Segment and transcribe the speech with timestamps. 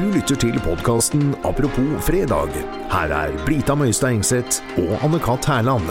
[0.00, 2.54] Du lytter til podkasten Apropos fredag.
[2.88, 5.44] Her er Brita Møystad Engseth og Anne-Kat.
[5.44, 5.90] Hærland.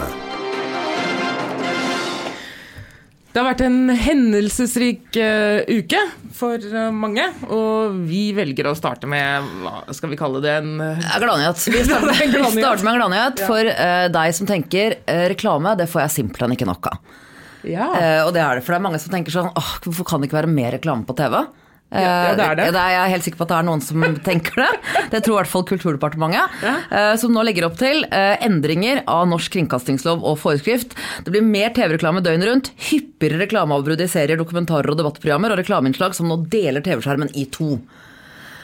[3.30, 6.02] Det har vært en hendelsesrik uh, uke
[6.34, 10.58] for uh, mange, og vi velger å starte med hva skal vi kalle det?
[10.58, 11.62] En uh, Gladnyhet.
[11.70, 14.98] Vi starter, er starter med en gladnyhet for uh, deg som tenker
[15.30, 17.18] reklame, det får jeg simpelthen ikke nok av.
[17.66, 17.90] Ja.
[17.92, 20.22] Eh, og det er det, for det er mange som tenker sånn åh, hvorfor kan
[20.22, 21.42] det ikke være mer reklame på TV?
[21.90, 22.66] Eh, Ja, ja, det er det.
[22.70, 24.68] Jeg er helt sikker på at det er noen som tenker det.
[25.10, 26.60] Det tror i hvert fall Kulturdepartementet.
[26.62, 27.16] Ja.
[27.18, 30.94] som nå legger opp til eh, endringer av norsk kringkastingslov og forskrift.
[31.26, 36.14] Det blir mer TV-reklame døgnet rundt, hyppigere reklameavbrudd i serier, dokumentarer og debattprogrammer, og reklameinnslag
[36.14, 37.80] som nå deler TV-skjermen i to.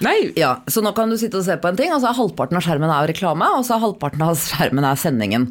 [0.05, 2.19] Nei, Ja, Så nå kan du sitte og se på en ting, og så er
[2.19, 5.47] halvparten av skjermen er reklame, og så er halvparten av skjermen er sendingen.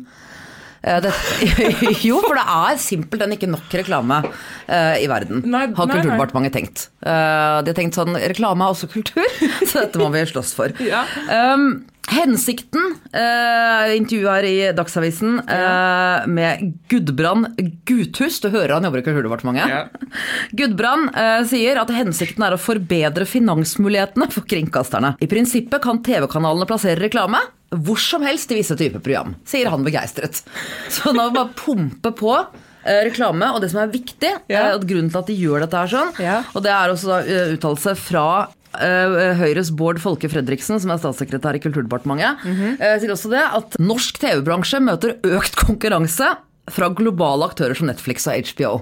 [0.85, 1.11] Eh, Det,
[2.07, 5.89] jo, for det er simpelthen ikke nok reklame uh, i verden, Nei, har.
[5.95, 6.85] Kulturdepartementet tenkt.
[7.01, 9.25] Uh, de har tenkt sånn, reklame er også kultur,
[9.69, 10.73] så dette må vi slåss for.
[10.85, 11.01] Ja.
[11.33, 17.57] Um, hensikten, uh, intervjuet her i Dagsavisen eh, med Gudbrand
[17.89, 19.73] Guthus, du hører han jobber i Kulturdepartementet.
[19.73, 20.19] Ja.
[20.53, 21.09] Gudbrand
[21.49, 25.15] sier at hensikten er å forbedre finansmulighetene for kringkasterne.
[25.17, 27.41] I prinsippet kan TV-kanalene plassere reklame
[27.83, 30.43] hvor som helst i visse typer program, sier han begeistret.
[30.91, 34.67] Så nå bare pumpe på eh, reklame, og det som er viktig, Ja.
[34.73, 36.43] eh, grunnen til at de gjør dette her sånn, Ja.
[36.53, 38.27] og det er også da eh, uttalelse fra
[38.75, 42.99] Høyres Bård Folke Fredriksen, som er statssekretær i Kulturdepartementet, mm -hmm.
[42.99, 46.27] sier også det at norsk TV-bransje møter økt konkurranse
[46.69, 48.81] fra globale aktører som Netflix og HBO.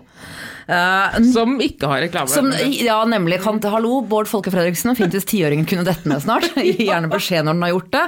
[0.68, 2.30] Eh, som ikke har reklame.
[2.32, 3.42] som, ja, nemlig.
[3.44, 4.96] Kan hallo, Bård Folke Fredriksen.
[4.96, 6.48] Fint hvis tiåringen kunne dette med snart.
[6.64, 8.04] Gi gjerne beskjed når den har gjort det.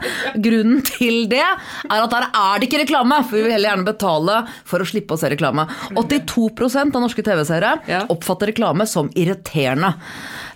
[0.45, 3.87] Grunnen til det er at der er det ikke reklame, for vi vil heller gjerne
[3.87, 5.67] betale for å slippe å se reklame.
[5.95, 7.75] 82% av norske TV-seere
[8.13, 9.93] oppfatter reklame som irriterende.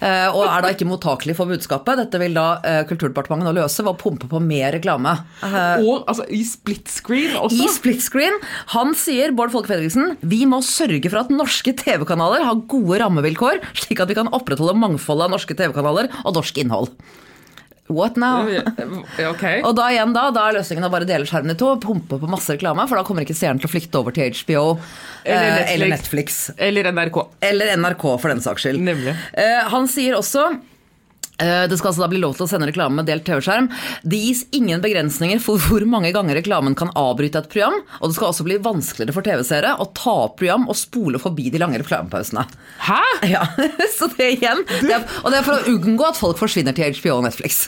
[0.01, 1.99] eh, Og er da ikke mottakelig for budskapet.
[2.05, 5.15] Dette vil da eh, Kulturdepartementet nå løse ved å pumpe på mer reklame.
[5.83, 7.59] Og altså, i split screen også.
[7.65, 8.35] i split screen.
[8.75, 13.63] Han sier, Bård Folke Fredriksen, vi må sørge for at norske TV-kanaler har gode rammevilkår,
[13.85, 16.93] slik at vi kan opprettholde mangfoldet av norske TV-kanaler og norsk innhold.
[17.89, 18.45] What now?
[18.45, 19.25] Okay.
[19.25, 19.43] Ok.
[19.67, 22.29] Og da igjen da, da er løsningen å bare dele skjermen i to, pumpe på
[22.29, 24.65] masse reklame, for da kommer ikke seeren til å flykte over til HBO
[25.25, 25.73] Eller Netflix.
[25.73, 26.37] eller Netflix.
[26.69, 27.17] Eller NRK.
[27.49, 28.83] Eller NRK, for den saks skyld.
[28.85, 29.15] Nemlig.
[29.33, 30.59] Eh, han sier også eh,
[31.39, 33.69] det skal altså da bli lov til å sende reklame med delt TV-skjerm.
[34.03, 38.17] Det gis ingen begrensninger for hvor mange ganger reklamen kan avbryte et program, og det
[38.17, 41.79] skal også bli vanskeligere for TV-seere å ta opp program og spole forbi de lange
[41.81, 42.45] reklamepausene.
[42.87, 43.01] Hæ?
[43.31, 43.45] Ja,
[43.97, 46.95] så det igjen det er, Og det er for å unngå at folk forsvinner til
[46.99, 47.67] HBO og Netflix.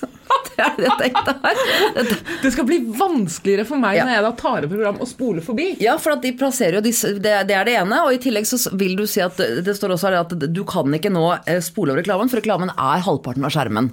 [0.61, 1.61] Er det jeg tenkte her.
[1.97, 4.05] Dette, Det skal bli vanskeligere for meg Ja.
[4.07, 5.67] når jeg da tar et program og spoler forbi.
[5.83, 8.01] Ja, for de plasserer jo disse, det, det er det ene.
[8.05, 10.91] Og i tillegg så vil du si at det står også her at du kan
[10.97, 13.91] ikke nå eh, spole over reklamen, for reklamen er halvparten av skjermen.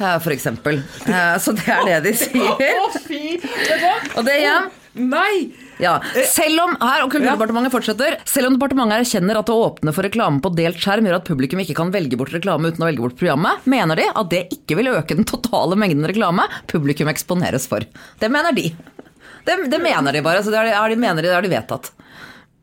[0.00, 0.82] eh, For eksempel.
[1.06, 3.00] Eh, Så det er det de Å, sier.
[3.06, 3.22] fy!
[3.42, 3.94] Du hva?
[4.18, 5.52] Og det igjen Nei!
[5.82, 5.94] Ja.
[6.30, 10.42] Selv om her, og Kulturdepartementet fortsetter, selv om departementet erkjenner at å åpne for reklame
[10.44, 13.18] på delt skjerm gjør at publikum ikke kan velge bort reklame uten å velge bort
[13.20, 17.86] programmet, mener de at det ikke vil øke den totale mengden reklame publikum eksponeres for.
[18.18, 18.72] Det mener de.
[19.46, 20.42] Det, det mener de bare.
[20.44, 21.92] Så det er, de, mener de, det har de vedtatt.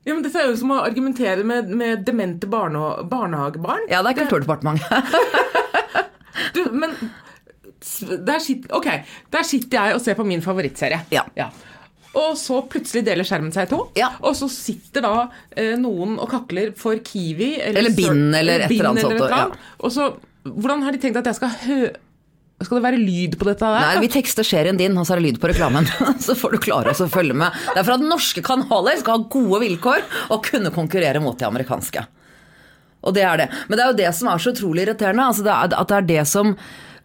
[0.05, 3.87] Ja, men Dette er jo som å argumentere med, med demente barne, barnehagebarn.
[3.89, 4.91] Ja, det er Kulturdepartementet.
[6.55, 6.91] Du, men
[8.27, 8.87] der sitter, ok,
[9.31, 10.99] der sitter jeg og ser på min favorittserie.
[11.15, 11.23] Ja.
[11.39, 11.47] Ja.
[12.15, 13.81] Og så plutselig deler skjermen seg i to.
[13.99, 14.13] Ja.
[14.23, 15.13] Og så sitter da
[15.51, 19.75] eh, noen og kakler for Kiwi Eller Bind, eller et eller annet eller sånt, Ja.
[19.83, 20.09] Og så,
[20.45, 21.79] Hvordan har de tenkt at jeg skal hø...
[22.63, 23.83] Skal det være lyd på dette der?
[23.83, 25.89] Nei, vi tekster serien din, og så er det lyd på reklamen.
[26.23, 27.51] Så får du klare oss å følge med.
[27.73, 31.49] Det er for at norske kanaler skal ha gode vilkår og kunne konkurrere mot de
[31.49, 32.05] amerikanske.
[33.05, 33.49] Og det er det.
[33.67, 35.27] Men det er jo det som er så utrolig irriterende.
[35.27, 36.55] Altså det er, at det er det som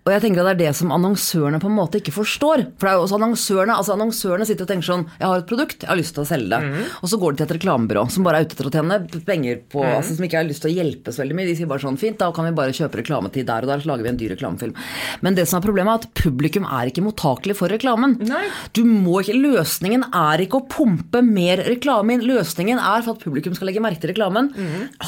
[0.01, 2.63] og jeg tenker at det er det som annonsørene på en måte ikke forstår.
[2.81, 5.51] For det er jo også annonsørene altså annonsørene sitter og tenker sånn Jeg har et
[5.51, 6.87] produkt, jeg har lyst til å selge det.
[7.05, 8.99] Og så går de til et reklamebyrå som bare er ute etter å tjene
[9.29, 11.51] penger på altså Som ikke har lyst til å hjelpe så veldig mye.
[11.51, 13.93] De sier bare sånn Fint, da kan vi bare kjøpe reklametid der og der, så
[13.93, 14.75] lager vi en dyr reklamefilm.
[15.21, 18.17] Men det som er problemet, er at publikum er ikke mottakelig for reklamen.
[18.25, 18.47] Nei.
[18.73, 22.25] Du må ikke, Løsningen er ikke å pumpe mer reklame inn.
[22.25, 24.53] Løsningen er for at publikum skal legge merke til reklamen.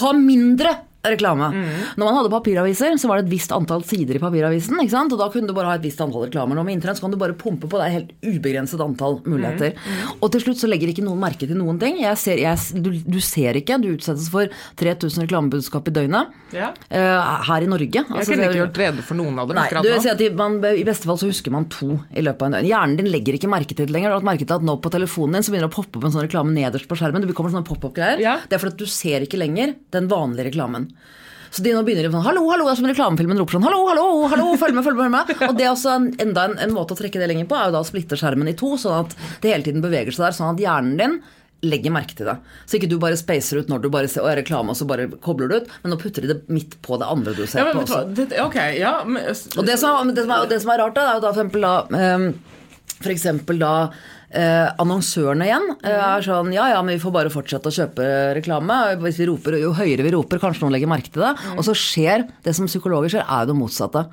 [0.02, 1.48] Ha mindre reklame.
[1.98, 4.78] Når man hadde papiraviser, så var det et visst antall sider i papiravisen.
[4.78, 6.54] Og da kunne du bare ha et visst antall reklamer.
[6.58, 7.80] Nå med internett så kan du bare pumpe på.
[7.80, 9.74] Det er helt ubegrenset antall muligheter.
[10.20, 11.98] Og til slutt så legger ikke noen merke til noen ting.
[12.02, 13.80] Jeg ser, jeg, du, du ser ikke.
[13.82, 14.50] Du utsettes for
[14.80, 16.70] 3000 reklamebudskap i døgnet Ja.
[16.92, 17.88] Uh, her i Norge.
[17.92, 20.58] Jeg Altså, kunne ikke gjort rede for noen av dem Nei, du sier at man,
[20.62, 22.68] I beste fall så husker man to i løpet av en døgn.
[22.70, 24.12] Hjernen din legger ikke merke til det lenger.
[24.12, 26.14] Du har merket at nå på telefonen din så begynner det å poppe opp en
[26.14, 27.24] sånn reklame nederst på skjermen.
[27.26, 28.20] Det kommer sånne pop-up-greier.
[28.22, 28.36] Ja.
[28.46, 30.91] Det er fordi at du ser ikke lenger den vanlige reklamen.
[31.52, 34.06] Så de nå begynner sånn Hallo, hallo, det er som reklamefilmen roper sånn Hallo, hallo,
[34.32, 35.12] hallo, følg med, følg med.
[35.28, 35.50] følg med.
[35.50, 37.68] Og det er også en, enda en, en måte å trekke det lenger på, er
[37.68, 40.36] jo da å splitte skjermen i to, sånn at det hele tiden beveger seg der,
[40.38, 41.18] sånn at hjernen din
[41.62, 42.34] legger merke til det.
[42.66, 44.86] Så ikke du bare spacer ut når du bare ser og er reklame, og så
[44.88, 47.62] bare kobler du ut, men nå putter de det midt på det andre du ser
[47.62, 48.00] Ja, men på også.
[48.18, 51.04] det, ok, ja, men, Og det som, det, som er, det som er rart, da,
[51.12, 52.26] er jo da for eksempel da um,
[52.96, 53.72] For eksempel da
[54.32, 58.06] eh, annonsørene igjen eh, er sånn Ja, ja, men vi får bare fortsette å kjøpe
[58.38, 58.78] reklame.
[59.02, 61.32] Hvis vi roper, Jo høyere vi roper, kanskje noen legger merke til det.
[61.56, 64.06] Og så skjer det som psykologer ser, er jo det motsatte.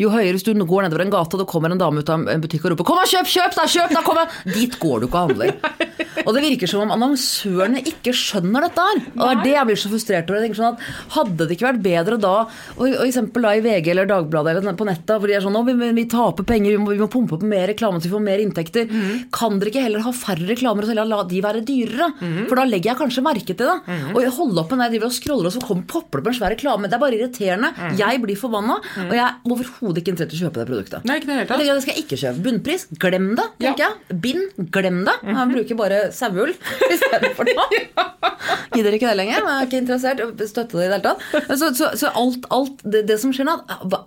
[0.00, 2.28] Jo høyere hvis du går nedover en gate, og det kommer en dame ut av
[2.30, 5.00] en butikk og roper 'Kom og kjøp, kjøp, da, kjøp, da, kom!' igjen!» Dit går
[5.00, 5.54] du ikke og handler.
[6.24, 9.00] Og det virker som om annonsørene ikke skjønner dette her.
[9.12, 10.38] Og det er det jeg blir så frustrert over.
[10.38, 10.84] Jeg tenker sånn at
[11.14, 12.34] Hadde det ikke vært bedre da,
[12.76, 15.58] og, og eksempel da i VG eller Dagbladet eller på nettet, hvor de er sånn
[15.58, 18.14] 'Å, vi, vi taper penger, vi må, vi må pumpe opp mer reklame så vi
[18.14, 18.94] får mer inntekter'.
[19.34, 22.10] Kan dere ikke heller ha færre reklamer og heller la de være dyrere?
[22.48, 23.76] For da legger jeg kanskje merke til det.
[24.14, 26.24] Og jeg holder opp med når jeg driver og scroller, og så kommer popper det
[26.24, 26.90] opp en svær reklame.
[26.90, 27.72] Det er bare irriterende.
[27.98, 31.08] Jeg blir forbanna, og jeg er overhodet ikke interessert i å kjøpe det produktet.
[31.08, 32.44] Nei, ikke det helt, at det skal jeg ikke kjøpe.
[32.44, 33.48] Bunnpris, glem det.
[33.64, 34.20] tenker jeg.
[34.24, 35.16] Bind, glem det.
[35.24, 36.54] Jeg bruker bare saueull
[36.94, 37.56] istedenfor det.
[38.74, 39.38] Gidder ikke det lenger.
[39.38, 41.58] Jeg er ikke interessert støtte det i det hele tatt.
[41.60, 43.54] Så, så, så alt, alt det, det som skjer nå,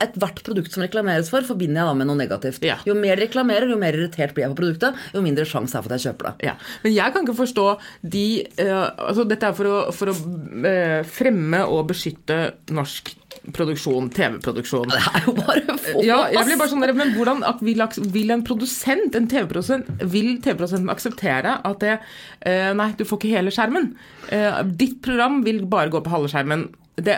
[0.03, 2.65] ethvert produkt som reklameres for, forbinder jeg da med noe negativt.
[2.67, 2.77] Ja.
[2.87, 5.85] Jo mer de reklamerer, jo mer irritert blir jeg på produktet, jo mindre sjanse er
[5.85, 6.47] for at jeg kjøper det.
[6.49, 6.55] Ja.
[6.83, 7.67] Men jeg kan ikke forstå
[8.15, 8.25] de
[8.61, 12.39] uh, altså Dette er for å, for å uh, fremme og beskytte
[12.73, 13.13] norsk
[13.55, 14.89] produksjon, TV-produksjon.
[14.91, 18.43] Det er jo bare få Ja, jeg blir bare sånn men hvordan vil, vil en
[18.47, 23.93] produsent, en TV-produsent, vil TV-produsenten akseptere at det eh, Nei, du får ikke hele skjermen.
[24.75, 26.67] Ditt program vil bare gå på halve skjermen.
[26.97, 27.13] Det,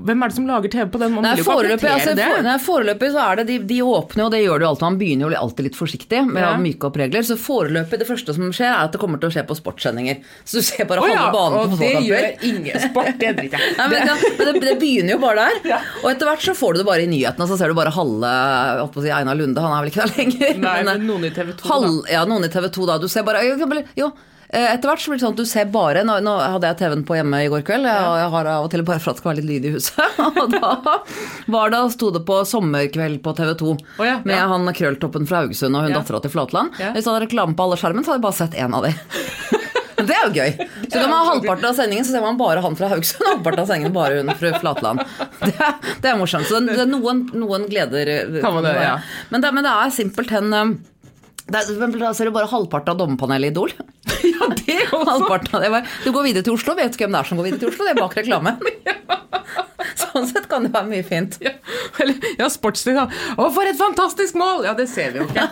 [0.00, 2.16] hvem er det som lager TV på den Man Nei, Vil jo foreløpig, altså, for,
[2.16, 2.44] det.
[2.46, 4.96] nei, foreløpig så er det de, de åpner og det gjør det jo alltid, man
[5.02, 6.52] begynner jo alltid litt forsiktig med Ja.
[6.54, 7.26] å myke opp regler.
[7.28, 10.22] Så foreløpig, det første som skjer, er at det kommer til å skje på sportssendinger.
[10.48, 13.60] Så du ser bare ja, halve banen og på det gjør ingen sport, det driter
[13.60, 13.88] jeg i.
[13.92, 15.84] Men, det, det begynner jo bare der.
[16.02, 18.34] Og etter hvert så får du det bare i nyhetene, så ser du bare halve
[19.04, 20.60] si Einar Lunde, han er vel ikke der lenger.
[20.64, 22.14] Nei, men, men noen i TV 2 halv, da.
[22.16, 22.96] Ja, noen i TV 2 da.
[23.04, 23.44] Du ser bare
[23.98, 24.08] Jo,
[24.54, 27.04] etter hvert så blir det sånn at du ser bare Nå, nå hadde jeg TV-en
[27.08, 29.18] på hjemme i går kveld, jeg, og jeg har av og til bare for at
[29.18, 30.20] det skal være litt lyd i huset.
[30.44, 30.70] Og da
[31.54, 34.46] var det, sto det på Sommerkveld på TV 2 oh, ja, med ja.
[34.50, 36.00] han krølltoppen fra Haugesund og hun Ja.
[36.00, 36.78] dattera til Flatland.
[36.80, 36.92] Ja.
[36.94, 38.94] Hvis det hadde reklame på alle skjermen, så hadde jeg bare sett én av de.
[40.04, 40.64] Det er jo gøy.
[40.90, 43.62] Så kan man ha halvparten av sendingen, så ser man bare han fra Haugesund, halvparten
[43.62, 45.04] av sendingen bare hun fra Flatland.
[45.40, 46.48] Det er, det er morsomt.
[46.48, 48.98] Så det, det er noen, noen gleder eh, Kan man det, ja.
[49.32, 50.50] men, men det er simpelthen
[51.44, 53.70] Da ser du bare halvparten av dommerpanelet i Idol.
[54.24, 55.04] Ja, det også.
[55.04, 57.36] Halvparten av det var, Du går videre til Oslo, vet du hvem det er som
[57.38, 57.84] går videre til Oslo?
[57.84, 58.50] Det er bak reklame.
[60.00, 61.36] Sånn sett kan det være mye fint.
[61.44, 61.50] Ja,
[62.02, 63.04] eller, ja sportslig, da.
[63.36, 64.64] Å, for et fantastisk mål!
[64.66, 65.44] Ja, det ser vi jo ikke.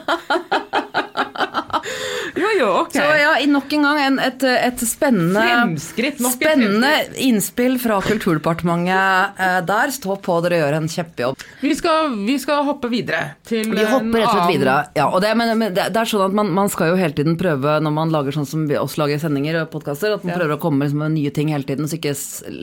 [2.38, 2.94] Jo, jo, ok.
[2.96, 5.42] Så ja, nok en gang en, et, et spennende,
[6.32, 9.92] spennende innspill fra Kulturdepartementet eh, der.
[9.92, 11.42] Stå på, dere gjør en kjempejobb.
[11.62, 14.76] Vi skal, vi skal hoppe videre til Vi hopper rett og slett videre.
[14.98, 17.14] Ja, og det, men, men det, det er sånn at man, man skal jo hele
[17.18, 20.32] tiden prøve, når man lager sånn som vi også lager sendinger og podkaster, at man
[20.32, 20.38] Ja.
[20.40, 22.14] prøver å komme liksom med nye ting hele tiden, så ikke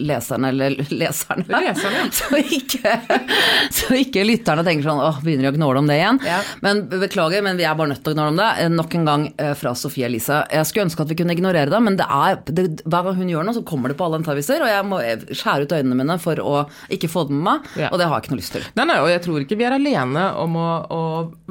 [0.10, 2.08] leserne eller leserne Leserne.
[2.16, 2.96] så, ikke,
[3.78, 6.20] så ikke lytterne tenker sånn åh, begynner de å gnåle om det igjen?
[6.26, 6.40] Ja.
[6.66, 8.50] Men beklager, men vi er bare nødt til å gnåle om det.
[8.66, 10.42] Eh, Nok en gang eh, fra Sofie Elise.
[10.54, 13.30] Jeg skulle ønske at vi kunne ignorere det, men det er, det, hver gang hun
[13.32, 15.00] gjør noe, så kommer det på alle nettaviser, og jeg må
[15.36, 16.56] skjære ut øynene mine for å
[16.96, 17.90] ikke få det med meg, Ja.
[17.92, 18.66] og det har jeg ikke noe lyst til.
[18.80, 21.02] Nei, nei, og jeg tror ikke vi er alene om å, å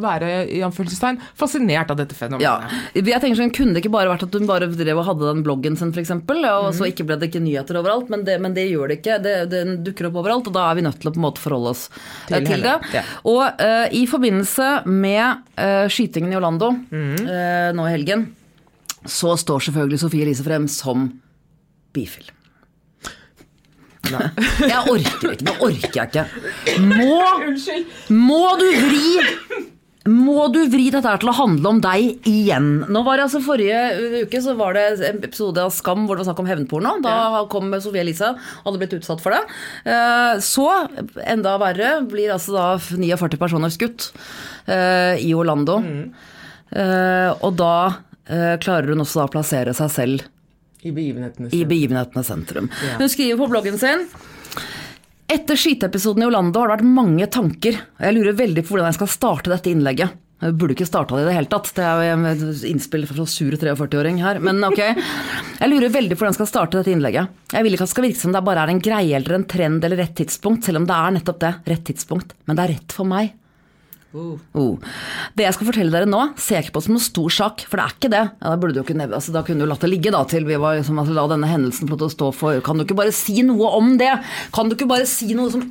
[0.01, 2.45] være i anførselstegn, fascinert av dette fenomenet.
[2.45, 5.29] Ja, jeg tenker sånn, Kunne det ikke bare vært at hun bare drev og hadde
[5.33, 8.55] den bloggen sin, f.eks., og så ikke ble det ikke nyheter overalt, men det, men
[8.57, 9.17] det gjør det ikke.
[9.25, 11.43] Det, den dukker opp overalt, og da er vi nødt til å på en måte
[11.43, 11.87] forholde oss
[12.29, 12.77] eh, Til til, det.
[12.95, 13.03] ja.
[13.29, 18.29] Og uh, i forbindelse med uh, skytingen i Orlando eh, nå i helgen,
[19.09, 21.11] så står selvfølgelig Sofie Elise frem som
[21.95, 22.31] bifil.
[24.09, 25.45] Jeg orker ikke.
[25.45, 26.23] Nå orker jeg ikke.
[26.81, 27.19] Må
[28.15, 29.67] må du vri
[30.09, 32.69] må du vri dette her til å handle om deg igjen?
[32.89, 36.23] Nå var det altså Forrige uke så var det en episode av Skam hvor det
[36.25, 36.95] var snakk om hevnporno.
[37.05, 39.43] Da kom Sofie Elise og hadde blitt utsatt for det.
[39.85, 40.65] Eh, Så,
[41.29, 44.09] enda verre, blir altså da 49 personer skutt
[44.65, 45.77] eh, i Orlando.
[45.85, 46.38] Eh,
[46.69, 47.75] Og da
[48.29, 50.27] eh, klarer hun også å plassere seg selv
[50.85, 52.69] I begivenhetenes i begivenhetene sentrum.
[52.85, 52.99] Ja.
[53.01, 54.05] Hun skriver på bloggen sin
[55.29, 58.89] etter skyteepisoden i Orlando har det vært mange tanker, og jeg lurer veldig på hvordan
[58.89, 60.15] jeg skal starte dette innlegget.
[60.39, 63.57] Jeg burde ikke starta det i det hele tatt, det er jo innspill fra sur
[63.59, 64.79] 43-åring her, men ok.
[65.59, 67.35] Jeg lurer veldig på hvordan jeg skal starte dette innlegget.
[67.53, 69.47] Jeg vil ikke at det skal virke som det bare er en greie eller en
[69.51, 72.33] trend eller rett tidspunkt, selv om det er nettopp det, rett tidspunkt.
[72.47, 73.35] Men det er rett for meg.
[74.59, 74.79] Oh.
[75.39, 77.81] Det jeg skal fortelle dere nå, ser jeg ikke på som noen stor sak, for
[77.81, 78.23] det er ikke det.
[78.43, 80.79] Ja, da, ikke, nevne- altså, da kunne du latt det ligge da, til vi var,
[80.81, 82.61] liksom, altså, la denne hendelsen få stå for.
[82.65, 84.11] Kan du ikke bare si noe om det?
[84.55, 85.65] Kan du ikke bare si noe som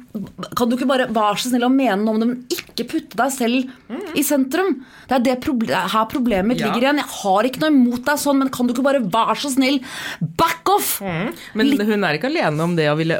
[0.58, 3.18] Kan du ikke bare være så snill å mene noe om det, men ikke putte
[3.20, 3.72] deg selv
[4.18, 4.80] i sentrum?
[5.08, 6.68] Det er det proble her problemet Ja.
[6.68, 6.98] ligger igjen.
[7.04, 9.80] Jeg har ikke noe imot deg sånn, men kan du ikke bare være så snill?
[10.40, 10.98] Back off!
[11.02, 13.20] Men hun er ikke alene om det å ville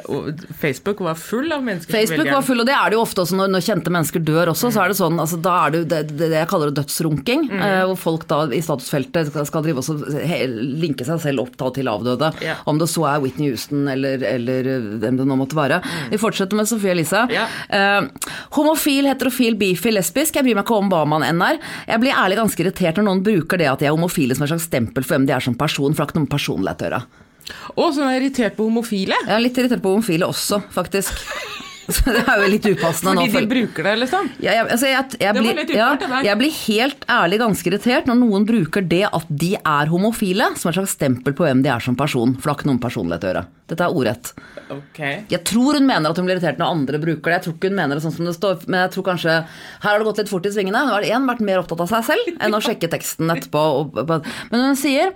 [0.60, 3.38] Facebook var full av mennesker Facebook var full, og det er det jo ofte også
[3.40, 4.72] når, når kjente mennesker dør også.
[4.74, 7.48] så er det sånn, altså, Da er det det, det, jeg kaller det dødsrunking.
[7.54, 9.84] eh, hvor folk da i statusfeltet skal, skal drive
[10.26, 12.34] he, linke seg selv opp da, til avdøde.
[12.44, 12.58] Yeah.
[12.68, 15.80] Om det så er Whitney Houston eller, eller eh, hvem det nå måtte være.
[16.12, 17.24] Vi fortsetter med Sofie Elise.
[17.32, 17.48] Yeah.
[17.70, 20.36] Eh, homofil, heterofil, bifil, lesbisk.
[20.36, 21.62] Jeg bryr meg ikke om hva man enn er.
[21.90, 24.54] Jeg blir ærlig ganske irritert når noen bruker det at de er homofile som et
[24.54, 26.84] slags stempel for hvem de er som person, for det har ikke noe med personlighet
[26.84, 27.06] å gjøre.
[27.48, 29.16] Å, så du er irritert på homofile?
[29.24, 31.16] Jeg er litt irritert på homofile også, faktisk.
[31.96, 33.26] Så det er jo litt upassende nå.
[33.32, 34.30] Fordi de bruker det, liksom?
[34.44, 38.10] Ja, jeg, altså jeg, jeg, Det blir, ja, det jeg blir helt ærlig ganske irritert
[38.10, 41.72] når noen bruker det at de er homofile som et slags stempel på hvem de
[41.72, 42.36] er som person.
[42.36, 43.46] For det har ikke noe med personlighet å gjøre.
[43.72, 44.34] Dette er ordrett.
[44.78, 45.22] Okay.
[45.32, 47.38] Jeg tror hun mener at hun blir irritert når andre bruker det.
[47.38, 49.88] Jeg tror ikke hun mener det sånn som det står, men jeg tror kanskje her
[49.88, 50.84] har det gått litt fort i svingene.
[50.88, 53.64] Nå har én vært mer opptatt av seg selv enn å sjekke teksten etterpå.
[53.80, 54.04] Og,
[54.52, 55.16] men hun sier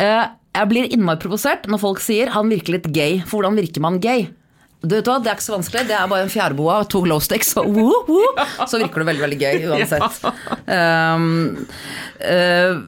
[0.00, 0.24] eh,
[0.56, 3.20] jeg blir innmari provosert når folk sier han virker litt gay.
[3.24, 4.30] For hvordan virker man gay?
[4.86, 5.86] Hva, Det er ikke så vanskelig.
[5.88, 9.08] Det er bare en fjærboa og to glow sticks, og woo, woo, så virker du
[9.10, 10.20] veldig veldig gøy uansett.
[10.66, 11.66] Um,
[12.20, 12.84] uh,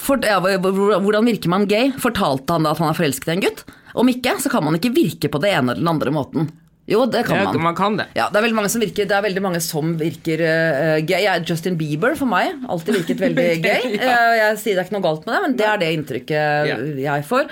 [0.00, 1.92] for, ja, hvordan virker man gay?
[2.00, 3.64] Fortalte han da at han er forelsket i en gutt?
[3.98, 6.50] Om ikke, så kan man ikke virke på det ene eller den andre måten.
[6.90, 7.58] Jo, det kan man.
[7.62, 8.08] man kan det.
[8.18, 11.28] Ja, det er veldig mange som virker, det er veldig mange som virker uh, gay.
[11.46, 13.92] Justin Bieber for meg alltid virket veldig gay.
[14.02, 16.72] Uh, jeg sier det er ikke noe galt med det, men det er det inntrykket
[16.72, 16.80] Ja.
[17.04, 17.46] jeg får.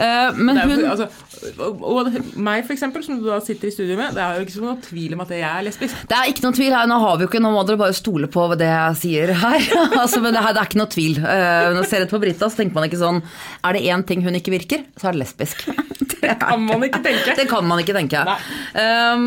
[0.00, 1.31] Uh, men Det er, hun altså,
[1.62, 4.62] og, meg, for eksempel, som du da sitter i studio med, det er jo ikke
[4.62, 6.02] noen noe tvil om at jeg er lesbisk.
[6.08, 7.96] Det er ikke noe tvil her, nå har vi jo ikke, nå må dere bare
[7.96, 9.68] stole på det jeg sier her.
[10.02, 11.18] altså, men det, her, det er ikke noe tvil.
[11.20, 13.20] Uh, når jeg ser rett på Brita, så tenker man ikke sånn
[13.62, 15.64] Er det én ting hun ikke virker, så er det lesbisk.
[16.12, 17.36] det kan man ikke tenke.
[17.38, 18.22] Det kan man ikke tenke.
[18.76, 19.26] Um,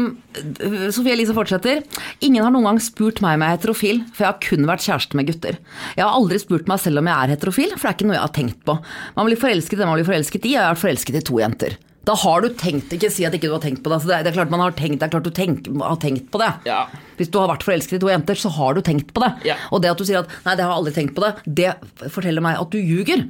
[0.95, 1.84] Sofie Elise fortsetter.
[2.25, 4.86] Ingen har noen gang spurt meg om jeg er heterofil, for jeg har kun vært
[4.86, 5.60] kjæreste med gutter.
[5.98, 8.19] Jeg har aldri spurt meg selv om jeg er heterofil, for det er ikke noe
[8.19, 8.77] jeg har tenkt på.
[9.17, 11.25] Man blir forelsket i det man blir forelsket i, og jeg har vært forelsket i
[11.25, 11.77] to jenter.
[12.05, 13.97] Da har du tenkt, ikke si at ikke du har tenkt på det.
[13.97, 16.01] Altså, det, er, det er klart man har tenkt, det er klart du tenk, har
[16.01, 16.51] tenkt på det.
[16.69, 16.83] Ja.
[17.17, 19.31] Hvis du har vært forelsket i to jenter, så har du tenkt på det.
[19.50, 19.57] Ja.
[19.74, 22.12] Og det at du sier at 'nei, det har jeg aldri tenkt på det', det
[22.13, 23.25] forteller meg at du ljuger.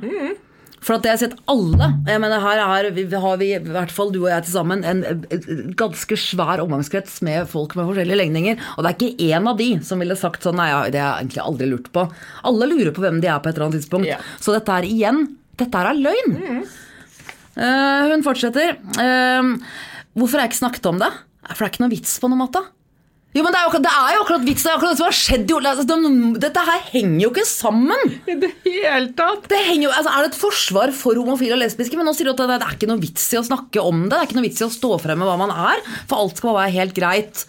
[0.86, 3.94] For at jeg har sett alle jeg mener Her er, vi, har vi, i hvert
[3.94, 8.20] fall du og jeg til sammen, en, en ganske svær omgangskrets med folk med forskjellige
[8.22, 8.62] legninger.
[8.75, 11.25] Og det er ikke én av de som ville sagt sånn Nei, det har jeg
[11.25, 12.05] egentlig aldri lurt på.
[12.46, 14.12] Alle lurer på hvem de er på et eller annet tidspunkt.
[14.12, 14.20] Ja.
[14.38, 16.65] Så dette er igjen Dette er løgn.
[17.56, 18.76] Eh, hun fortsetter.
[19.00, 19.56] Uh,
[20.16, 21.12] hvorfor har jeg ikke snakket om det?
[21.52, 22.64] For det er ikke noe vits på noen måte.
[23.36, 24.64] Jo, men Det er jo, det er jo akkurat vits.
[24.64, 25.50] Det er akkurat det som har skjedd.
[25.52, 25.58] Jo.
[25.60, 28.14] Altså, de- Dette her henger jo ikke sammen.
[28.32, 29.50] I det hele tatt.
[29.52, 31.98] Det jo, altså Er det et forsvar for homofile og lesbiske?
[32.00, 34.06] Men nå sier du at det, det er ikke noe vits i å snakke om
[34.08, 34.14] det.
[34.16, 35.84] Det er ikke noe vits i å stå frem med hva man er.
[36.08, 37.44] For alt skal være helt greit.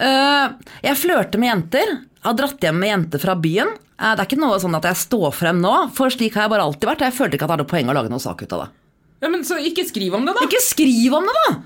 [0.00, 1.94] Uh, jeg flørter med jenter.
[1.98, 3.76] Jeg har dratt hjem med jenter fra byen.
[4.00, 6.54] Uh, det er ikke noe sånn at jeg står frem nå, for slik har jeg
[6.56, 7.04] bare alltid vært.
[7.04, 8.77] Jeg følte ikke at det er noe poeng å lage noe sak ut av det.
[9.22, 10.44] Ja, men Så ikke skriv om det, da.
[10.46, 11.56] Ikke skriv om det, da!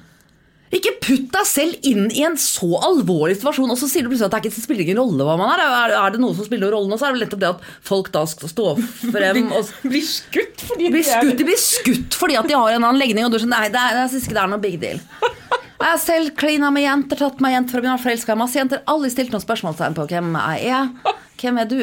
[0.72, 4.30] Ikke putt deg selv inn i en så alvorlig situasjon, og så sier du plutselig
[4.30, 5.60] at det, ikke, spiller ingen rolle hva man er.
[5.66, 7.66] Er, er det noe som spiller rollen nå, så er det vel nettopp det at
[7.84, 8.70] folk da skal stå
[9.12, 12.56] frem og Blir skutt fordi blir de er- skutt, de blir skutt fordi at de
[12.56, 14.44] har en annen legning, og du er sånn Nei, det er, jeg synes ikke det
[14.46, 15.02] er noe big deal.
[15.82, 18.80] Jeg har selv klina med jenter, tatt meg jenter fra byen, forelska masse jenter.
[18.88, 21.16] Aldri stilt noen spørsmålstegn på hvem jeg er.
[21.42, 21.80] Hvem er du?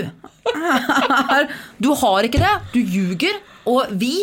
[1.84, 2.54] Du har ikke det.
[2.74, 3.38] Du ljuger.
[3.70, 4.14] Og vi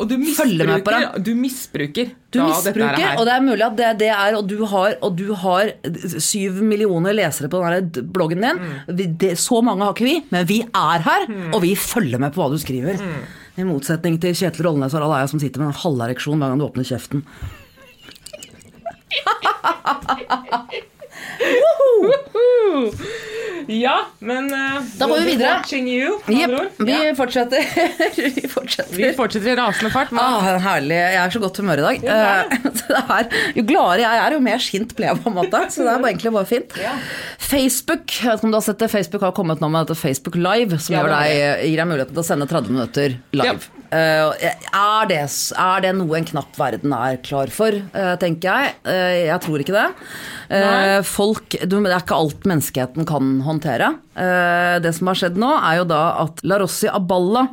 [0.00, 1.00] Og du følger med på det.
[1.02, 4.64] misbruker, du misbruker Du misbruker, og det er mulig at det, det er Og du
[4.64, 5.72] har, og du har
[6.16, 8.56] syv millioner lesere på denne bloggen din.
[8.62, 8.96] Mm.
[8.96, 12.32] Vi, det, så mange har ikke vi, men vi er her, og vi følger med
[12.32, 12.96] på hva du skriver.
[12.96, 13.22] Mm.
[13.60, 16.66] I motsetning til Kjetil Rollnes og Alaya som sitter med en halvereksjon hver gang du
[16.70, 17.20] åpner kjeften.
[23.70, 25.60] Ja, men uh, Da går vi videre.
[25.72, 26.70] You, ord.
[26.78, 27.14] vi Ja.
[27.14, 27.62] fortsetter.
[28.16, 28.96] vi fortsetter.
[28.96, 30.12] Vi fortsetter i rasende fart.
[30.18, 30.96] Ah, herlig.
[30.98, 32.04] Jeg er så godt humør i dag.
[32.04, 35.38] Eh, uh, det er, jo gladere jeg er, jo mer skint ble jeg på en
[35.38, 35.62] måte.
[35.72, 36.78] Så det er bare egentlig bare fint.
[36.82, 36.96] Ja.
[37.38, 39.98] Facebook jeg vet ikke om du har sett det, Facebook har kommet nå med dette
[39.98, 43.16] Facebook Live, som Ja, gjør det deg, gir deg muligheten til å sende 30 minutter
[43.38, 43.81] live.
[43.92, 48.76] Eh, er, det, er det noe en knapp verden er klar for, eh, tenker jeg.
[48.88, 49.88] Eh, jeg tror ikke det.
[50.52, 53.92] Eh, folk, Det er ikke alt menneskeheten kan håndtere.
[54.12, 57.46] Det som har skjedd nå, er jo da at Larossi Aballa,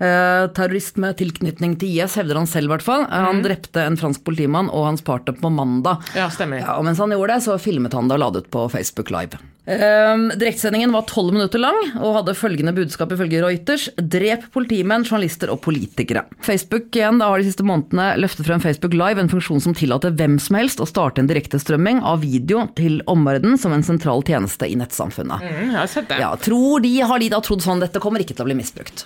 [0.00, 4.24] terrorist med tilknytning til IS, hevder han selv i hvert fall, han drepte en fransk
[4.24, 6.00] politimann og hans partner på mandag.
[6.16, 6.62] Ja, stemmer.
[6.62, 8.64] Ja, og mens han gjorde det, så filmet han det og la det ut på
[8.72, 9.36] Facebook Live.
[9.68, 13.88] Um, Direktsendingen var tolv minutter lang og hadde følgende budskap ifølge Reuters.
[14.00, 16.24] Drep politimenn, journalister og politikere.
[16.44, 20.16] Facebook igjen da har de siste månedene løftet frem Facebook Live, en funksjon som tillater
[20.16, 24.70] hvem som helst å starte en direktestrømming av video til omverdenen som en sentral tjeneste
[24.70, 25.44] i nettsamfunnet.
[25.44, 26.22] Mm, jeg har sett det.
[26.24, 29.04] Ja, tror de har de da trodd sånn dette kommer ikke til å bli misbrukt.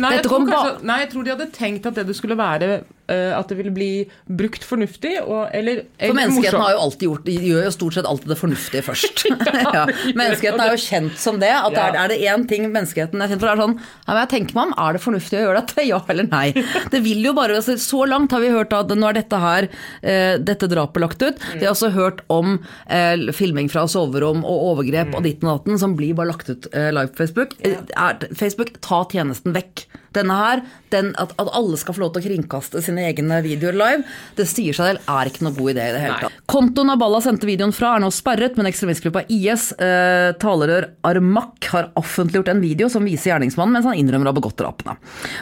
[0.00, 2.68] Nei, jeg tror kanskje, nei, jeg tror de hadde tenkt at det det skulle være
[3.10, 3.88] eh, At det ville bli
[4.26, 8.08] brukt fornuftig, og, eller, For menneskeheten har jo alltid gjort De gjør jo stort sett
[8.10, 9.24] alltid det fornuftige først.
[9.76, 9.84] ja.
[10.18, 11.52] Menneskeheten er jo kjent som det.
[11.54, 11.88] At Ja.
[12.04, 14.70] er det én ting menneskeheten er kjent for, er sånn ja, men jeg tenker meg
[14.70, 15.86] om, Er det fornuftig å gjøre dette?
[15.90, 16.50] Ja eller nei?
[16.90, 19.68] Det vil jo bare altså, Så langt har vi hørt at nå er dette her
[20.02, 21.38] eh, dette drapet lagt ut.
[21.54, 22.58] Vi har også hørt om
[22.90, 26.68] eh, filming fra soverom og overgrep og ditten og datten som blir bare lagt ut
[26.74, 27.54] eh, live på Facebook.
[27.66, 27.82] Ja.
[28.08, 29.86] Er, Facebook, ta tjenesten vekk knekk.
[30.16, 33.76] Denne her, den, at, at alle skal få lov til å kringkaste sine egne videoer
[33.78, 34.02] live,
[34.38, 36.22] det sier seg selv er ikke noe god idé i det hele Nei.
[36.24, 36.40] tatt.
[36.50, 41.92] Kontoen Aballa sendte videoen fra er nå sperret, men ekstremistgruppa IS, eh, talerør Armak, har
[42.00, 44.96] offentliggjort en video som viser gjerningsmannen mens han innrømmer å ha begått drapene.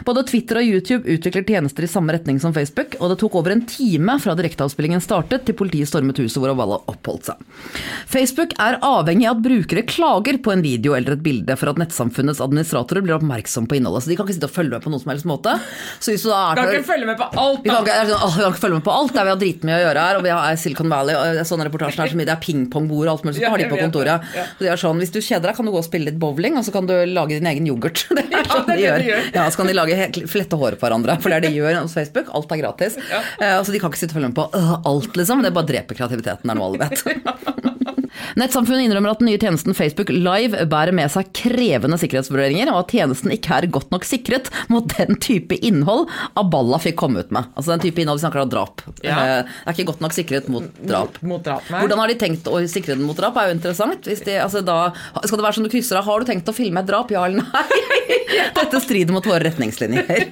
[0.04, 3.54] Både Twitter og YouTube utvikler tjenester i samme retning som Facebook, og det tok over
[3.54, 7.48] en time fra direkteavspillingen startet til politiet stormet huset hvor Aballa oppholdt seg.
[8.10, 11.80] Facebook er avhengig av at brukere klager på en video eller et bilde for at
[11.80, 14.92] nettsamfunnets administratorer blir oppmerksom på innholdet, så de kan ikke sitte og følge med på
[14.92, 15.54] noen som helst måte.
[16.02, 18.14] Så hvis du da er Kan ikke følge med på alt, vi kan, ikke, vi
[18.18, 19.12] kan ikke følge med på alt.
[19.14, 20.18] det er vi har dritmye å gjøre her.
[20.20, 22.28] Og vi har Silicon Valley og sånne reportasjer her så mye.
[22.28, 23.36] Det er pingpongbord og alt mulig.
[23.38, 24.28] Så har de på kontoret.
[24.34, 26.58] Så de er sånn, Hvis du kjeder deg, kan du gå og spille litt bowling,
[26.58, 28.04] og så kan du lage din egen yoghurt.
[28.18, 29.06] Det er Ja, sånn det de gjør.
[29.34, 31.18] Ja, Så kan de lage flette håret på hverandre.
[31.22, 32.30] For det er det de gjør hos Facebook.
[32.34, 32.98] Alt er gratis.
[33.10, 33.22] Ja.
[33.40, 34.48] Eh, altså, de kan ikke sitte og følge med på
[34.92, 35.42] alt, liksom.
[35.44, 37.04] Det bare dreper kreativiteten, er noe alle vet.
[38.40, 42.92] Nettsamfunnet innrømmer at den nye tjenesten Facebook Live bærer med seg krevende sikkerhetsvurderinger, og at
[42.94, 46.06] tjenesten ikke er godt nok sikret mot den type innhold
[46.38, 47.48] Aballa fikk komme ut med.
[47.54, 48.84] Altså den type innhold vi snakker om drap.
[49.04, 49.18] Ja.
[49.18, 51.18] Eh, Det er ikke godt nok sikret mot drap.
[51.22, 51.64] Mot drap.
[51.68, 54.06] Hvordan har de tenkt å sikre den mot drap, er jo interessant.
[54.08, 54.78] Hvis de, altså da,
[55.24, 57.24] skal det være som du krysser av, har du tenkt å filme et drap, ja
[57.28, 58.16] eller nei?
[58.58, 60.28] Dette strider mot våre retningslinjer.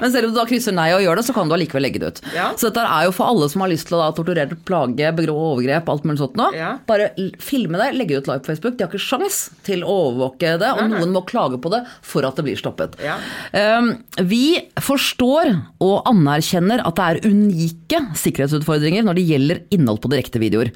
[0.00, 2.00] Men selv om du da krysser nei og gjør det, så kan du allikevel legge
[2.02, 2.20] det ut.
[2.36, 2.50] Ja.
[2.58, 5.34] Så dette er jo for alle som har lyst til å da torturere, plage, begrå
[5.50, 6.48] overgrep, alt mulig sånt nå.
[6.56, 6.74] Ja.
[6.88, 7.10] Bare
[7.42, 8.78] filme det, legge det ut live på Facebook.
[8.78, 11.02] De har ikke sjans til å overvåke det, og Nei, nei.
[11.02, 12.96] noen må klage på det for at det blir stoppet.
[13.04, 13.16] Ja.
[13.54, 13.92] Um,
[14.26, 14.42] vi
[14.82, 15.52] forstår
[15.84, 20.72] og anerkjenner at det er unike sikkerhetsutfordringer når det gjelder innhold på direktevideoer.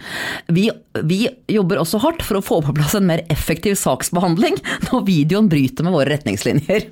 [0.54, 0.68] Vi,
[1.08, 1.20] vi
[1.52, 4.58] jobber også hardt for å få på plass en mer effektiv saksbehandling
[4.90, 6.88] når videoen bryter med våre retningslinjer.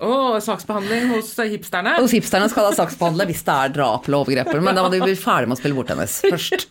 [0.00, 1.92] Å, saksbehandling hos hipsterne.
[2.00, 5.00] Hos hipsterne skal da saksbehandle hvis det er drap eller overgrep, men da må de
[5.02, 6.66] bli ferdig med å spille bordtennis først.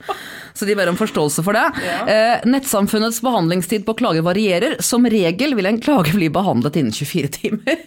[0.58, 1.66] Så de ber om forståelse for det.
[1.86, 2.00] Ja.
[2.10, 4.80] Eh, nettsamfunnets behandlingstid på klager varierer.
[4.84, 7.84] Som regel vil en klage bli behandlet innen 24 timer.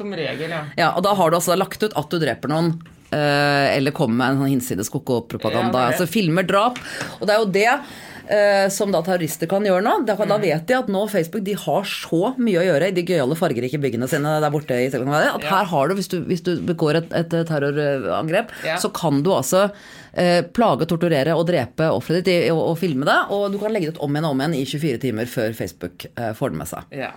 [0.00, 0.62] Som regel, ja.
[0.80, 2.72] Ja, og da har du altså lagt ut at du dreper noen.
[3.12, 5.82] eh, eller kommer med en sånn hinsides ko-ko-propaganda.
[5.82, 6.78] Ja, altså filmer drap.
[7.20, 7.72] Og det er jo det
[8.70, 9.94] som da terrorister kan gjøre nå.
[10.06, 10.28] Da, Mm.
[10.28, 13.34] da vet de at nå Facebook de har så mye å gjøre i de gøyale
[13.36, 15.48] fargerike byggene sine der borte i Silicon Valley, at Ja.
[15.56, 18.76] her har du, hvis du, hvis du begår et, et terrorangrep, Ja.
[18.76, 19.70] så kan du altså
[20.14, 23.18] eh, plage, torturere og drepe offeret ditt og, og filme det.
[23.30, 25.52] Og du kan legge det ut om igjen og om igjen i 24 timer før
[25.54, 26.82] Facebook eh, får det med seg.
[26.92, 27.10] ja.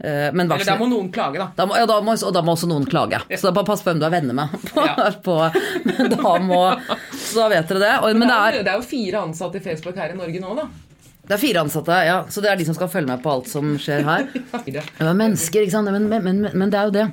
[0.00, 1.48] Eh, men Eller da må noen klage, da.
[1.56, 3.18] da må, ja, da må, og da må også noen klage.
[3.34, 4.52] Så da bare pass på hvem du er venner med.
[4.70, 5.08] På, Ja.
[5.26, 5.38] på,
[5.88, 6.60] men da må,
[7.18, 7.94] så da vet dere det.
[8.02, 10.54] Og, men det er, det er jo fire ansatte i Facebook her i Norge nå,
[10.60, 10.68] da.
[11.28, 13.50] det er fire ansatte, ja, så det er de som skal følge med på alt
[13.50, 14.28] som skjer her.
[14.68, 15.90] Det er mennesker, ikke sant.
[15.90, 17.08] Men, men, men, men det er jo det.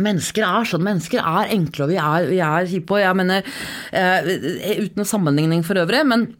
[0.00, 2.96] Mennesker er sånn, mennesker er enkle, og vi er, vi er kjipe.
[2.96, 3.48] Og jeg mener,
[3.92, 4.28] eh,
[4.86, 6.30] uten sammenligning for øvrig, men,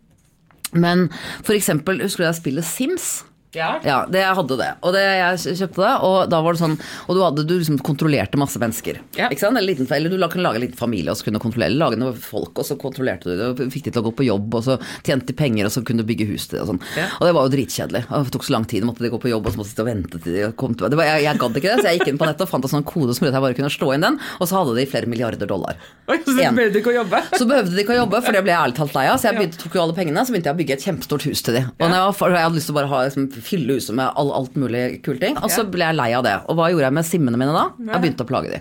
[0.72, 1.08] men
[1.44, 3.10] for eksempel, husker du jeg spiller Sims?
[3.56, 3.70] Ja.
[3.82, 4.68] Ja, det jeg hadde det.
[4.86, 6.76] Og det, jeg kjøpte det, og da var det sånn
[7.08, 9.00] Og du, hadde, du liksom kontrollerte masse mennesker.
[9.18, 9.26] Ja.
[9.26, 9.58] Ikke sant?
[9.58, 11.74] Eller, liten, eller du kunne lage en liten familie og så kunne kontrollere.
[11.80, 13.48] Lage noen folk, og så kontrollerte du det.
[13.50, 15.82] Og fikk de til å gå på jobb, og så tjente de penger, og så
[15.86, 16.62] kunne du bygge hus til det.
[16.64, 16.82] Og sånn.
[16.94, 17.08] Ja.
[17.18, 18.04] Og det var jo dritkjedelig.
[18.10, 18.86] Det tok så lang tid.
[18.86, 20.76] Måtte de gå på jobb, og så måtte de sitte og vente til de kom
[20.76, 22.50] til det var, Jeg, jeg gadd ikke det, så jeg gikk inn på nettet og
[22.52, 24.60] fant en sånn kode som gjorde at jeg bare kunne slå inn den, og så
[24.60, 25.78] hadde de flere milliarder dollar.
[26.10, 27.20] Oi, så behøvde de ikke å jobbe?
[27.40, 29.18] Så behøvde de ikke å jobbe, for det ble jeg ærlig talt lei av.
[29.20, 31.42] Så jeg begynte, tok jo alle pengene, så begynte jeg å bygge et kjempestort hus
[31.46, 31.62] til de.
[31.70, 34.30] Og jeg, var, jeg hadde lyst til å bare ha liksom, fylle huset med all,
[34.36, 35.36] alt mulig kule ting.
[35.40, 36.34] Og så ble jeg lei av det.
[36.50, 37.64] Og hva gjorde jeg med simmene mine da?
[37.92, 38.60] Jeg begynte å plage de.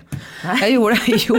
[0.62, 1.38] Jeg gjorde det, jo.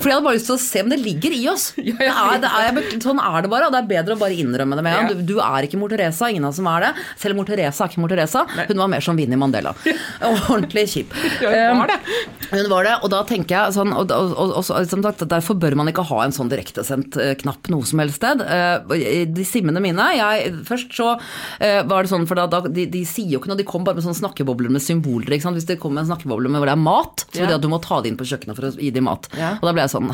[0.00, 1.66] For jeg hadde bare lyst til å se, om det ligger i oss.
[1.76, 2.50] Ja, Det er, det
[2.94, 5.10] er, sånn er det bare, og det er bedre å bare innrømme det med en.
[5.10, 5.18] Ja.
[5.20, 6.92] Du, du er ikke mor Teresa, ingen av oss som er det.
[7.20, 8.44] Selv mor Teresa er ikke mor Teresa.
[8.70, 9.74] Hun var mer som Vinni Mandela.
[10.50, 11.14] Ordentlig kjip.
[11.44, 11.98] Ja, hun var det.
[12.00, 15.02] Um, Hun var det, og da tenker jeg sånn, og, og, og, og så- som
[15.04, 18.40] sagt, Derfor bør man ikke ha en sånn direktesendt eh, knapp noe som helst sted.
[18.42, 21.12] Eh, De simmene mine jeg, Først så
[21.62, 23.90] eh, var det sånn, for da, da de, de sier jo ikke noe, de kommer
[23.90, 25.34] bare med sånne snakkebobler med symboler.
[25.36, 25.58] ikke sant?
[25.58, 27.46] Hvis det kommer en snakkeboble med hvor det er mat, så Ja.
[27.50, 29.28] det at du må ta det inn på kjøkkenet for å gi dem mat.
[29.34, 30.10] Og da ble jeg sånn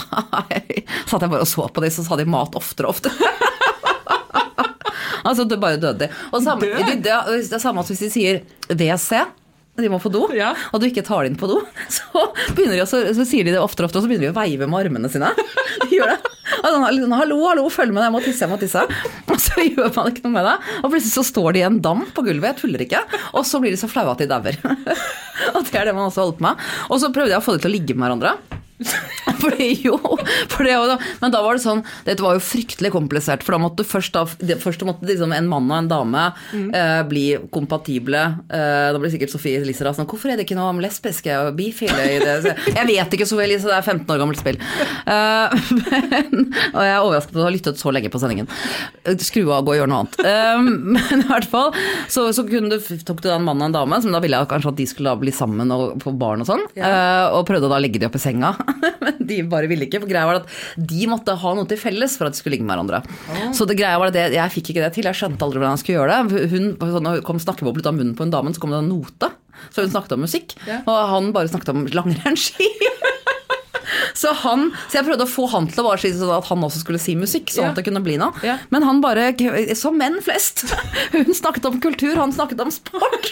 [1.10, 3.16] Satt jeg bare og så på dem, så sa de mat oftere og oftere.
[5.28, 6.10] altså, det bare døde de.
[6.32, 6.86] Og samme, Død?
[6.86, 7.16] det, det,
[7.50, 9.22] det er samme som hvis de sier WC.
[9.76, 10.54] De må på do, Ja.
[10.72, 11.58] og du ikke tar det inn på do.
[11.92, 12.22] Så,
[12.56, 14.68] de, så, så sier de det oftere og oftere, og så begynner de å veive
[14.70, 15.28] med armene sine.
[15.86, 16.32] De gjør det.
[16.56, 18.82] Og sånn, hallo, hallo, følg med, jeg må tisse, jeg må tisse.
[19.32, 20.54] Og så gjør man ikke noe med det.
[20.80, 23.02] Og plutselig så står de i en dam på gulvet, jeg tuller ikke.
[23.36, 24.56] Og så blir de så flaue at de dauer.
[25.52, 26.64] Og det er det man også holder på med.
[26.88, 28.34] Og så prøvde jeg å få dem til å ligge med hverandre.
[29.40, 29.96] Fordi jo,
[30.52, 30.74] for det,
[31.22, 33.44] men da var det sånn Dette var jo fryktelig komplisert.
[33.44, 34.24] For da måtte du først, da,
[34.60, 38.22] først måtte liksom en mann og en dame eh, bli kompatible.
[38.52, 41.54] Eh, da blir sikkert Sofie Elise sånn Hvorfor er det ikke noe om lesbiske og
[41.58, 42.36] bifile i det?
[42.76, 44.58] Jeg- vet ikke, Sofie Elise, det er 15 år gammelt spill.
[45.06, 48.48] Eh, men, og jeg er overrasket over Du har lyttet så lenge på sendingen.
[49.26, 50.20] Skru av, gå og gjør noe annet.
[50.26, 50.60] Eh,
[50.96, 51.72] men i hvert fall
[52.12, 54.38] så, så kunne du, tok du da en mann og en dame, som da ville
[54.38, 56.64] jeg kanskje at de skulle bli sammen og få barn og sånn.
[56.76, 58.54] Eh, og prøvde da å legge de opp i senga.
[59.04, 60.00] Men de bare ville ikke.
[60.02, 62.66] For greia var at de måtte ha noe til felles for at de skulle ligge
[62.66, 63.02] med hverandre.
[63.56, 65.08] Så det greia var at det, jeg fikk ikke det til.
[65.10, 66.46] Jeg skjønte aldri hvordan jeg skulle gjøre det.
[66.54, 69.32] Hun sånn, kom snakkeboble ut av munnen på en dame, så kom det en note.
[69.72, 70.56] Så hun snakket om musikk.
[70.66, 70.82] Yeah.
[70.84, 72.68] Og han bare snakket om langrennsski.
[74.16, 76.62] Så, han, så jeg prøvde å få han til å bare si sånn at han
[76.64, 77.70] også skulle si musikk, sånn Ja.
[77.70, 78.32] at det kunne bli noe.
[78.44, 78.56] Ja.
[78.72, 79.28] Men han bare
[79.76, 80.64] Som menn flest.
[81.14, 83.30] Hun snakket om kultur, han snakket om sport.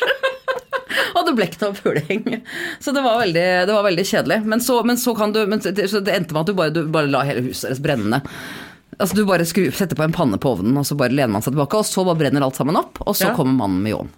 [1.16, 2.42] Og det ble ikke noe puling.
[2.82, 4.40] Så det var veldig, det var veldig kjedelig.
[4.50, 6.74] Men så, men så kan du men det, så det endte med at du bare,
[6.74, 8.22] du bare la hele huset deres brenne.
[8.94, 11.42] Altså Du bare skru, setter på en panne på ovnen, og så bare lener man
[11.42, 13.34] seg tilbake, og så bare brenner alt sammen opp, og så Ja.
[13.34, 14.12] kommer mannen med ljåen.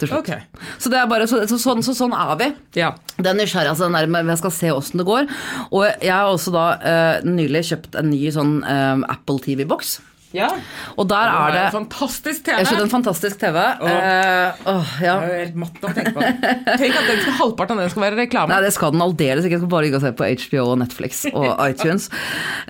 [0.00, 0.40] Okay.
[0.78, 2.46] Så, det bare, så, så, sånn, så sånn er vi.
[2.78, 2.94] Ja.
[3.20, 5.26] Er nysgjerrig, altså den der jeg skal se åssen det går.
[5.70, 9.98] Og jeg har også da uh, nylig kjøpt en ny sånn uh, Apple TV-boks.
[10.36, 10.48] Ja.
[10.96, 12.60] Og der er det en fantastisk TV.
[12.60, 13.58] Jeg har en fantastisk TV.
[13.58, 15.16] Eh, åh, ja.
[15.24, 16.22] Jeg er helt matt av å tenke på.
[16.22, 18.54] Tenk at den skal, halvparten av den skal være reklame.
[18.54, 19.58] Nei, det skal den aldeles ikke.
[19.58, 22.10] Jeg skal bare ligge og se på HBO og Netflix og iTunes.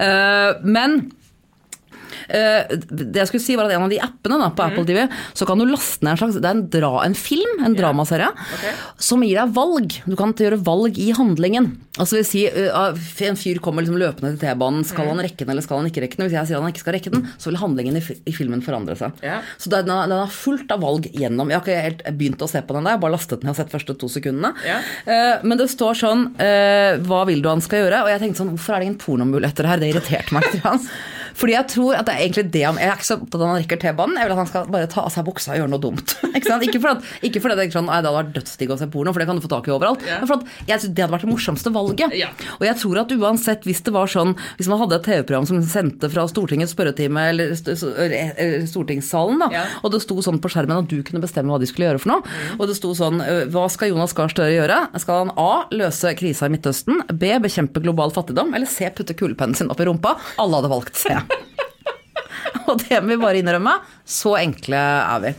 [0.01, 1.01] Eh, men
[2.31, 5.05] det jeg skulle si var at en av de appene da, på Apple TV,
[5.37, 8.31] så kan du laste ned en slags Det er en, dra, en film, en dramaserie,
[9.01, 10.01] som gir deg valg.
[10.07, 11.73] Du kan gjøre valg i handlingen.
[12.01, 14.85] Altså vil si, eh, En fyr kommer liksom løpende til T-banen.
[14.87, 16.29] Skal han rekke den, eller skal han ikke rekke den?
[16.29, 18.97] Hvis jeg sier han ikke skal rekke den, så vil handlingen i, i filmen forandre
[18.99, 19.19] seg.
[19.25, 19.47] Yeah.
[19.61, 21.51] Så den den er fullt av valg gjennom.
[21.51, 23.53] Jeg har ikke helt begynt å se på den der, jeg har bare lastet den
[23.53, 24.53] og sett første to sekundene.
[25.05, 28.05] Eh, men det står sånn eh, Hva vil du han skal gjøre?
[28.05, 29.83] Og jeg tenkte sånn Hvorfor er det ingen pornomuligheter her?
[29.83, 30.91] Det irriterte meg litt.
[31.41, 33.47] Fordi jeg tror at det er egentlig det han Jeg er ikke så opptatt av
[33.47, 34.19] at han rekker T-banen.
[34.21, 36.15] Jeg vil at han skal bare ta av seg buksa og gjøre noe dumt.
[36.39, 39.15] ikke, ikke fordi at, fordi det, er sånn, det hadde vært dødsdigg å se porno,
[39.15, 40.05] for det kan du få tak i overalt.
[40.05, 40.21] Yeah.
[40.23, 42.17] Men for at jeg synes det hadde vært det morsomste valget.
[42.17, 42.45] Yeah.
[42.59, 45.61] Og jeg tror at uansett, hvis det var sånn Hvis man hadde et TV-program som
[45.65, 49.79] sendte fra Stortingets spørretime eller st eller stortingssalen, da, yeah.
[49.85, 52.13] og det sto sånn på skjermen at du kunne bestemme hva de skulle gjøre for
[52.13, 53.23] noe, og det sto sånn
[53.53, 54.79] Hva skal Jonas Gahr Støre gjøre?
[55.03, 55.67] Skal han A.
[55.75, 57.33] løse krisa i Midtøsten, B.
[57.43, 58.91] bekjempe global fattigdom, eller C.
[58.95, 60.17] putte kulepennen sin opp i rumpa?
[60.43, 61.15] Alle hadde valgt C.
[62.69, 63.77] Og det må vi bare innrømme.
[64.05, 65.35] Så enkle er vi.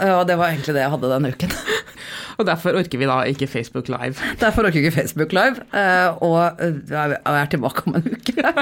[0.00, 1.56] Eh, og det var egentlig det jeg hadde denne uken.
[2.40, 4.16] Og derfor orker vi da ikke Facebook Live.
[4.42, 8.54] Derfor orker vi ikke Facebook Live, eh, og eh, jeg er tilbake om en uke.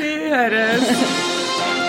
[0.00, 1.79] vi høres.